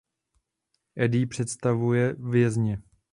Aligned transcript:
Eddie 0.95 1.25
představuje 1.27 2.13
Vězně. 2.13 2.81